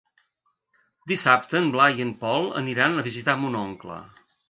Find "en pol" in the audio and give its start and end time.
2.07-2.51